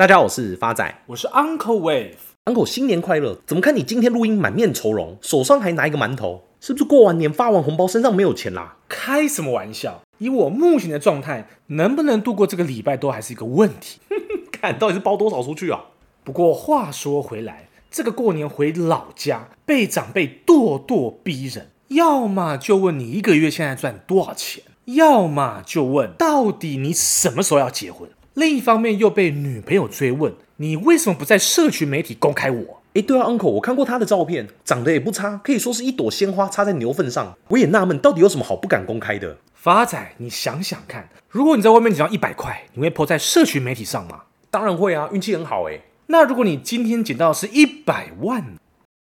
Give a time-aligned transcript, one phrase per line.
[0.00, 2.14] 大家好，我是发仔，我是 Uncle Wave。
[2.46, 3.38] Uncle 新年快乐！
[3.46, 6.44] 怎么看你今天录音满面愁容，手上还拿一个馒头？
[6.58, 8.78] 是不是过完年发完红包身上没有钱啦？
[8.88, 10.00] 开什么玩笑！
[10.16, 14.00] 以我目前的状态，能不能度过这个礼拜都还是一个问题。
[14.50, 15.84] 看到底是包多少出去啊？
[16.24, 28.08] 不过话说回来，这个过年回老家，被长辈咄咄逼人，要么就问你一个月现在赚多少钱，要么就问到底你什么时候要结婚。
[28.34, 32.80] 另一方面又被女朋友追问，你为什么不在社群媒体公开我？
[32.94, 37.36] 哎，对啊，Uncle，我看过他的照片，长得也不差，可以说是一朵鲜花插在牛粪上。
[37.48, 39.38] 我也纳闷，到底有什么好不敢公开的？
[39.54, 44.22] 发仔，你想想看，如果你在外面捡到一百块，你会 po 在社群媒体上吗？
[44.50, 45.80] 当然会啊，运气很好哎。
[46.06, 48.56] 那如果你今天捡到的是一百万，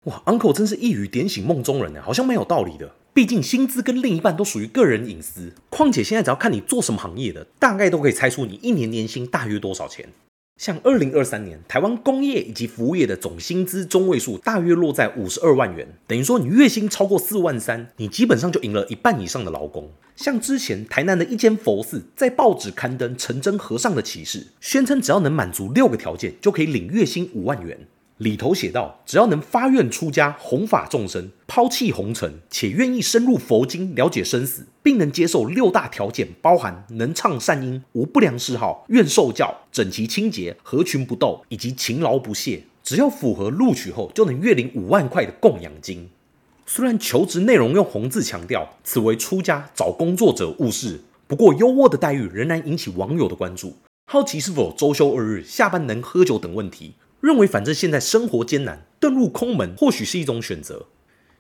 [0.05, 2.91] 哇，Uncle 真是一语点醒梦中人呢，好像蛮有道理的。
[3.17, 10.07] 毕竟薪资跟另一半都属于个人隐私，况且现在只要看你做什么行业的，大概都可以猜出你一年年薪大约多少钱。
[10.61, 19.89] 像二零二三年台湾工业以及服务业的总薪资中位数大约落在五十二万元，等于说你月薪超过四万三，你基本上就赢了一半以上的劳工。
[20.15, 27.79] 像之前台南的一间佛寺在报纸刊登成真和尚的启示，宣称只要能满足六个条件，就可以领月薪五万元。
[28.17, 46.09] 里头写道，只要能发愿出家弘法众生，抛弃红尘，且愿意深入佛经了解生死，并能接受六大条件，包含能唱善音、无不良嗜好、愿受教、整齐清洁、合群不斗以及勤劳不懈，只要符合录取后，就能月领五万块的供养金。
[46.65, 53.75] 虽然求职内容用红字强调此为出家找工作者误事，不过优渥的待遇仍然引起网友的关注，
[54.11, 56.95] 好奇是否周休二日、下班能喝酒等问题。
[57.21, 60.85] 认为反正现在生活艰难，遁入空门或许是一种选择。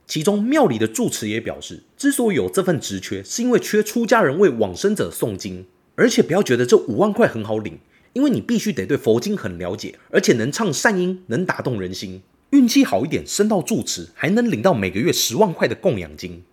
[0.05, 5.65] 其中庙里的住持也表示，之所以有这份职缺，是因为缺出家人为往生者诵经。
[5.95, 7.79] 而且不要觉得这五万块很好领，
[8.13, 12.21] 因为你必须得对佛经很了解，而且能唱善音，能打动人心。
[12.51, 16.43] 运气好一点，升到住持，还能领到每个月十万块的供养金。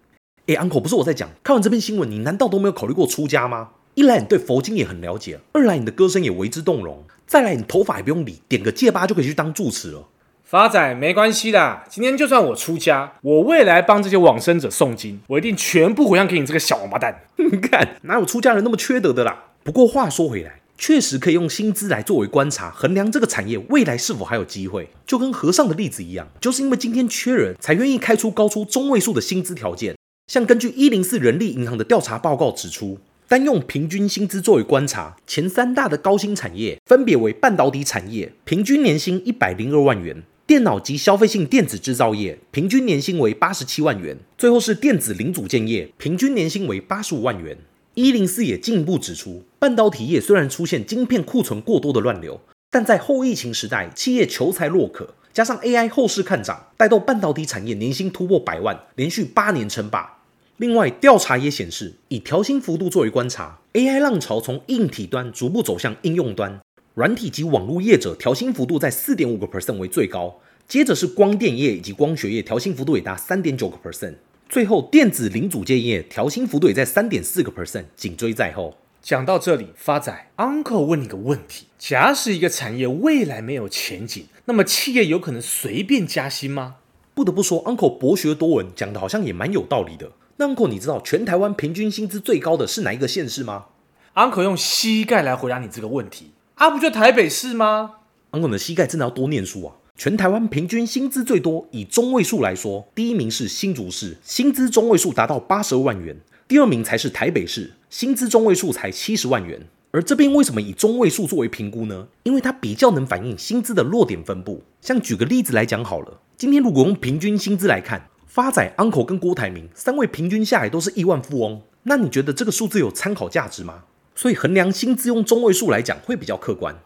[0.47, 3.71] 哎，uncle，不是我在讲，看完这篇新闻，你难道都没有考虑过出家吗？
[3.95, 7.05] 一来你对佛经也很了解，二来你的歌声也为之动容。
[7.27, 10.09] 再来，你头发也不用理，点个戒疤就可以去当住持了。
[10.45, 17.23] 发仔没关系的，今天就算我出家，我未来帮这些往生者诵经，我一定全部回向给你这个小王八蛋。
[17.37, 19.45] 你看，哪有出家人那么缺德的啦？
[19.65, 24.91] 不过话说回来，确实可以用薪资来作为观察，衡量这个产业未来是否还有机会。
[25.07, 29.97] 就跟和尚的例子一样，就是因为今天缺人才愿意开出高出中位数的薪资条件。
[30.29, 32.99] 像根据一零四人力银行的调查报告指出。
[33.27, 47.57] 单用平均薪资作为观察，前三大的高薪产业分别为半导体产业，平均年薪一百零二万元；电脑及消费性电子制造业，平均年薪为八十七万元；最后是电子零组件业，平均年薪为八十五万元。
[47.95, 52.39] 一零四也进一步指出，半导体业虽然出现晶片库存过多的乱流，
[52.71, 60.19] 但在后疫情时代，企业求才若渴，加上 AI 后市看涨，带动半导体产业年薪突破百万，连续八年称霸。
[60.59, 66.61] 另外，调查也显示，以调薪幅度作为观察，AI 浪潮从硬体端逐步走向应用端，
[66.95, 70.39] 软体及网络业者调薪幅度在四点五个 percent 为最高，
[70.69, 74.15] 接着是光电业以及光学业调薪幅度也达三点九个 percent，
[74.49, 78.77] 最后电子零组件业调薪幅度也在三点四个 percent，紧追在后。
[79.03, 86.77] 讲到这里，发仔 Uncle 问你个问题：假使一个产业未来没有前景，那么企业有可能随便加薪吗？
[87.13, 90.13] 不得不说，Uncle 博学多闻，讲的好像也蛮有道理的。
[90.37, 93.67] 那 Uncle，你知道全台湾平均薪资最高的是哪一个县市吗
[94.15, 97.97] ？Uncle 用膝盖来回答你这个问题，啊，不就台北市吗
[98.33, 99.77] ？Uncle 的膝盖真的要多念书啊！
[99.97, 106.17] 全台湾平均薪资最多，以中位数来说，第一名是新竹市，薪资中位数达到八十二万元；
[106.49, 109.65] 第二名才是台北市，薪资中位数才七十万元。
[109.93, 112.09] 而这边为什么以中位数作为评估呢？
[112.25, 114.61] 因为它比较能反映薪资的落点分布。
[114.81, 118.09] 像举个例子来讲好了，今天如果用平均薪资来看。
[118.35, 123.85] 发仔、Uncle 跟郭台铭三位平均下来都是亿万富翁，那你觉得这个数字有参考价值吗？
[124.17, 126.77] 所以衡量薪资用中位数来讲会比较客观。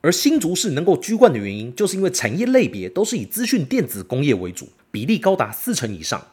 [0.00, 6.28] 而新竹市能够居冠的原因，就是因为产业类别都是以资讯电子工业为主，比例高达四成以上。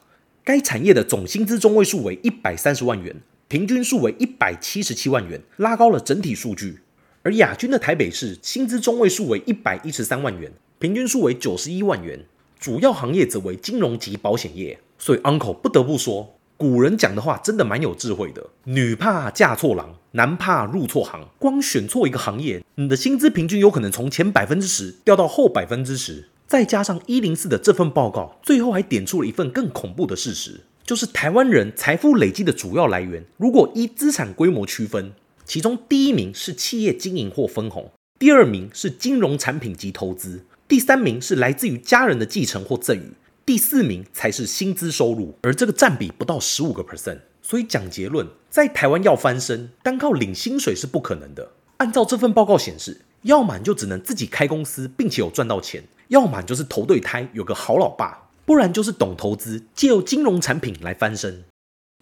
[0.45, 3.13] 该产业的总薪资中位数为一百三十万元，
[3.49, 6.79] 平均数为一百七十七万元，拉高了整体数据。
[7.23, 10.49] 而亚军的台北市薪资中位数为一百一十三万元，
[10.79, 12.17] 平均数为九十一万元。
[12.61, 18.49] 主要行业则为金融及保险业，所以 Uncle 不得不说，古人讲的话真的蛮有智慧的。
[18.65, 21.27] 女怕嫁错郎，男怕入错行。
[21.39, 26.27] 光选错一个行业，你的薪资平均有可能从前百分之十掉到后百分之十。
[26.45, 35.13] 再加上一零四的这份报告，最后还点出了一份更恐怖的事实，就是台湾人财富累积的主要来源，如果依资产规模区分，
[35.45, 43.11] 其中第一名是企业经营或分红，第二名是金融产品及投资，第三名是来自于家人的继承或赠与，
[43.45, 47.19] 第四名才是薪资收入，而这个占比不到十五个 percent。
[47.41, 51.51] 所以讲结论，在台湾要翻身，单靠领薪水是不可能的。
[51.75, 61.43] 按照这份报告显示，要么就只能自己开公司，并且有赚到钱；要么就是投对胎，有个好老爸；不然就是懂投资，借由金融产品来翻身。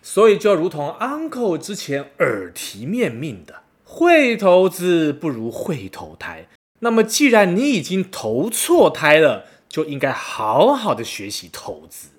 [0.04, 6.48] 所以就如同 Uncle 之前耳提面命的，会投资不如会投胎。
[6.79, 12.09] 那么既然你已经投错胎了，就应该好好的学习投资。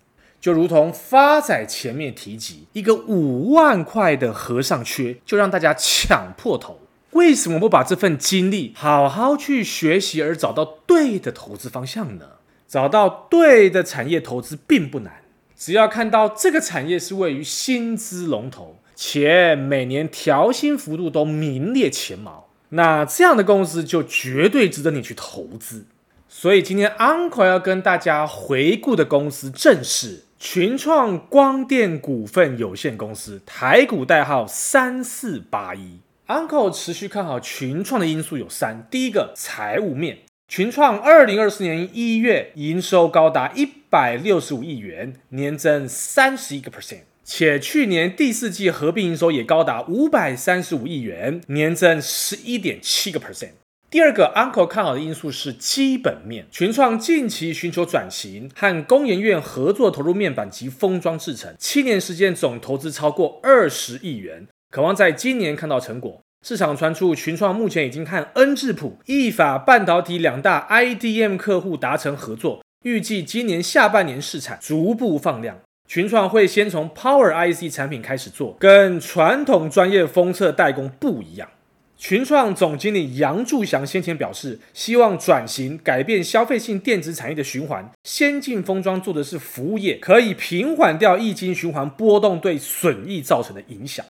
[0.41, 6.81] 就如同发仔前面提及，一个五万块的和尚缺，就让大家抢破头。
[7.11, 12.27] 为什么不把这份精力好好去学习，而找到对的投资方向呢？
[12.69, 15.23] 找到对的产业投资并不难，
[15.57, 25.85] 只要看到这个产业是位于薪资龙头，且每年调薪幅度都名列前茅，那这样的公司就绝对值得你去投资。
[26.29, 35.99] 所以今天 Uncle 要跟大家回顾的公司正是群创光电股份有限公司，台股代号三四八一。
[36.29, 47.01] Uncle 持续看好群创的因素有三：第一个，财务面，群创二零二四年一月营收高达一百六十五亿元，年增三十一个 percent，
[47.33, 53.51] 且去年第四季合并营收也高达五百三十五亿元，年增十一点七个 percent。
[53.89, 64.49] 第二个 Uncle 看好的因素是基本面，群创近期寻求转型，和工研院合作投入面板及封装制程，七年时间总投资超过二十亿元。
[64.73, 66.21] 渴望在今年看到成果。
[66.45, 75.61] 市场传出群创目前已经和恩智浦、意法半导体两大 IDM 客户达成合作，预计今年下半年试产逐步放量。
[75.91, 81.49] 群创会先从 Power IC 产品开始做，跟传统专业封测代工不一样。
[81.97, 94.07] 群创总经理杨柱祥先前表示，希望转型改变消费性电子产业的循环，先进封装做的是服务业，可以平缓掉液晶循环波动对损益造成的影响。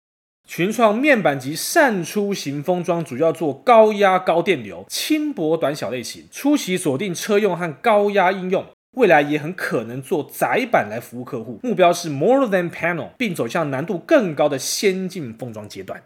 [0.49, 8.65] 群创面板及扇出型封装主要做高压高电流、轻薄短小类型，初期锁定车用和高压应用，
[8.97, 16.03] 未来也很可能做窄板来服务客户，目标是 more than panel，并走向难度更高的先进封装阶段。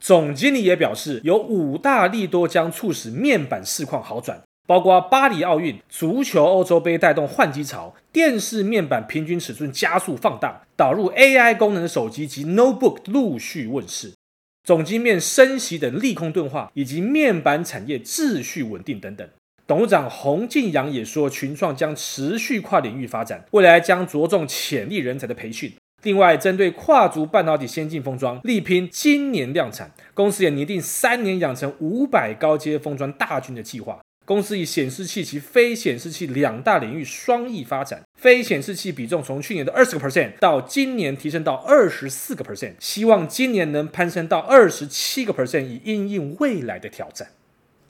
[0.00, 4.42] 总经理也表示，有五大利多将促使面板市况好转。
[4.66, 14.12] 包括巴黎奥运、足球欧洲杯带动换机潮，电视面板平均尺寸加速放大，导入 AI 功能的手机及 Notebook 陆续问世，
[14.62, 19.28] 总经面升息等利空钝化，以及面板产业秩序稳定等等。
[19.70, 25.72] 董事长洪敬阳也说，群创将持续跨领域发展，未来将着重潜力人才的培训。
[26.02, 34.00] 另外，针对跨足半导体先进封装，力拼今年量产，公司也拟定三年养成五百高阶封装大军的计划。
[34.24, 47.28] 公司以显示器及非显示器两大领域双翼发展，非显示器比重从去年的二十个 percent 到今年提升到二十四个 percent，希望今年能攀升到二十七个 percent，以应应未来的挑战。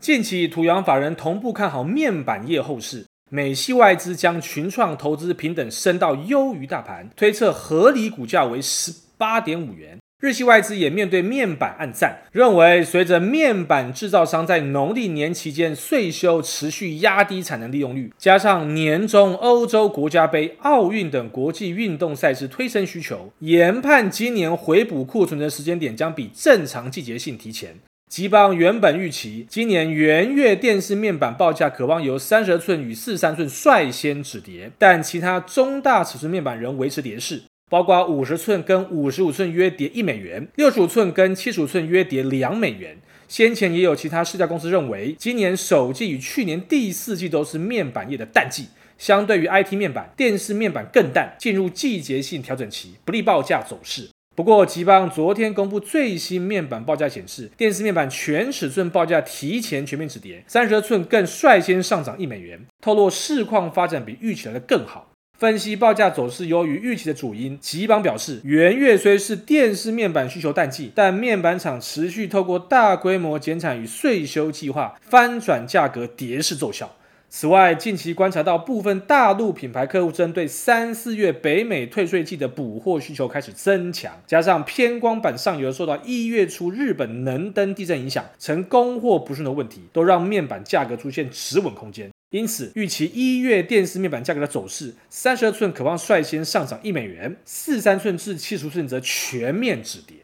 [0.00, 9.98] 近期土洋法人同步看好面板业后市，美系外资将群创投资平等升到优于大盘，推测合理股价为十八点五元。
[10.20, 27.76] 日系外资也面对面板暗赞，认为随着面板制造商在农历年期间岁修持续压低产能利用率，加上年中欧洲国家杯、奥运等国际运动赛事推升需求，研判今年回补库存的时间点将比正常季节性提前。
[28.10, 37.40] 吉邦原本预期今年元月电视面板报价可望由三十二寸与四十三寸率先止跌，但其他中大尺寸面板仍维持跌势。
[37.68, 42.98] 包括五十寸跟五十五寸约跌一美元，六十五寸跟七十五寸约跌两美元。
[43.28, 48.66] 先前也有其他市价公司认为，今年首季与去年第四季都是面板业的淡季，
[48.98, 54.08] 相对于 IT 面板、电视面板更淡，进入季节性调整期，不利报价走势。
[54.40, 65.10] 不过，吉邦昨天公布最新面板报价显示，电视面板全尺寸报价提前全面止跌，三十二寸更率先上涨一美元，透露市况发展比预期来的更好。
[65.38, 76.90] 分析报价走势优于预期的主因，吉邦表示，元月虽是电视面板需求淡季，但面板厂持续透过大规模减产与税修计划，翻转价格跌势奏效。
[77.32, 92.10] 此外，近期观察到部分大陆品牌客户针对三四月北美退税季的补货需求开始增强，加上偏光板上游受到一月初日本能登地震影响，曾供货不顺的问题，都让面板价格出现止稳空间。
[92.30, 100.16] 因此，预期一月电视面板价格的走势，三十二寸可望率先上涨一美元，四三寸至七十寸则全面止跌。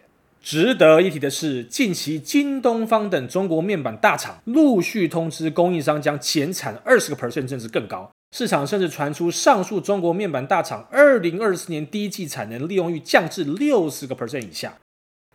[0.46, 8.08] 值得一提的是，近期京东方等中国面板大厂陆续通知供应商将减产二十个 percent，甚至更高。
[8.30, 14.72] 市场甚至传出上述中国面板大厂二零二四年第一季产能利用率降至六十个 percent 以下。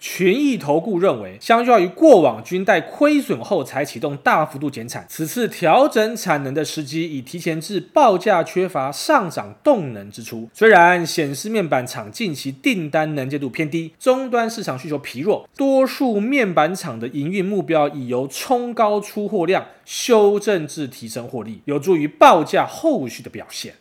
[0.01, 10.49] 群益投顾认为，相较于过往均待亏损后才启动大幅度减产，此次调整产能的时机已提前至报价缺乏上涨动能之初。
[10.55, 23.75] 虽然显示面板厂近期订单能见度偏低，终端市场需求疲弱，多数面板厂的营运目标已由冲高出货量修正至提升获利，有助于报价后续的表现。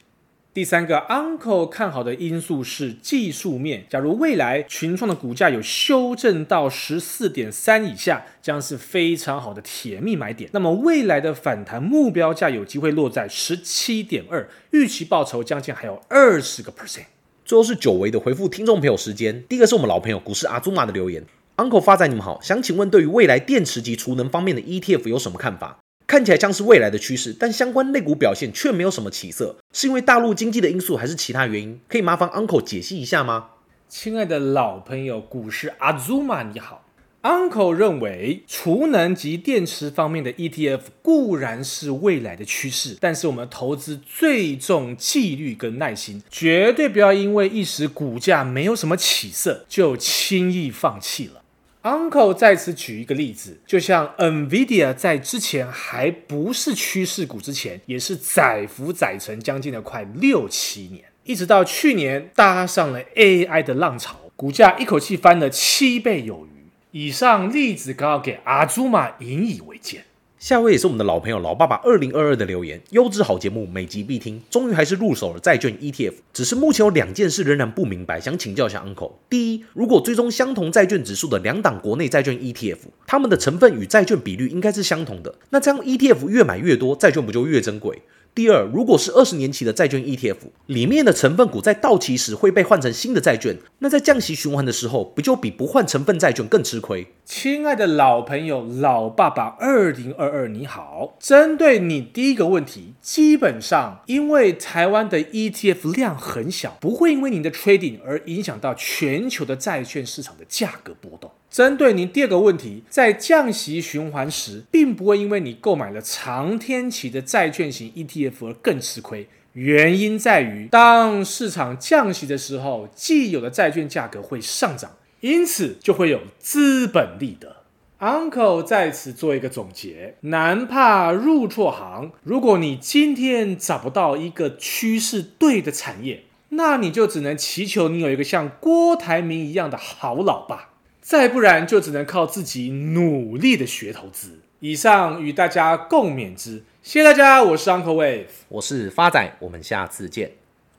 [0.52, 3.87] 第三个 Uncle 看好的因素是技术面。
[3.88, 10.50] 假如未来群创的股价有修正到十四点三以下，将是非常好的甜蜜买点。
[10.52, 17.04] 那么未来的反弹目标价有机会落在十七点二，预期报酬将近还有二十个 percent。
[17.45, 19.45] 最后是久违的回复听众朋友时间。
[19.49, 21.25] 第一个是我们老朋友股市阿祖玛的留言
[21.59, 25.78] ，Uncle 发仔你们好，想请问对于未来电池及储能方面的 ETF 有什么看法？
[26.11, 31.79] 看起来像是未来的趋势，但相关类股表现却没有什么起色，是因为大陆经济的因素，还是其他原因？
[31.87, 33.50] 可以麻烦 Uncle 解析一下吗？
[33.88, 36.85] 亲爱的老朋友，股市阿祖玛你好
[37.23, 51.39] ，Uncle 认为储能及电池方面的 ETF 固然是未来的趋势，但是我们投资最重纪律跟耐心，绝对不要因为一时股价没有什么起色就轻易放弃了。
[51.82, 66.50] Uncle 在此举一个例子，就像 NVIDIA 在之前还不是趋势股之前，也是载浮载沉将近了快六七年，一直到去年搭上了 AI 的浪潮，股价一口气翻了七倍有余。
[66.90, 70.04] 以上例子刚好给阿祖玛引以为鉴。
[70.40, 79.12] 下位也是我们的老朋友老爸爸二零二二的留言，优质好节目，每集必听，终于还是入手了债券 ETF，只是目前有两件事仍然不明白，想请教一下 Uncle。
[79.28, 88.00] 第一，如果追踪相同债券指数的两档国内债券 ETF，它们的成分与债券比率应该是相同的，那这样 ETF 越买越多，债券不就越珍贵？
[88.32, 97.08] 第二，如果是二十年期的债券 ETF，里面的成分股在到期时会被换成新的债券，那在降息循环的时候，不就比不换成分债券更吃亏？
[97.25, 111.30] 亲爱的老朋友，老爸爸二零二二你好，针对你第一个问题，基本上因为台湾的 ETF 量很小，不会因为你的 trading 而影响到全球的债券市场的价格波动。
[111.50, 119.26] 针对您第二个问题，在降息循环时，并不会因为你购买了长天期的债券型 ETF 而更吃亏。
[119.54, 127.57] 原因在于，当市场降息的时候，既有的债券价格会上涨，因此就会有资本利得。
[127.99, 132.12] Uncle 在此做一个总结：难怕入错行。
[132.23, 140.69] 如果你今天找不到一个趋势对的产业，那你就只能祈求你有一个像郭台铭一样的好老爸。
[141.00, 144.40] 再不然，就只能靠自己努力的学投资。
[144.61, 150.39] 以上与大家共勉之，谢谢大家，我是 Uncle Wave，我是发仔，我们下次见。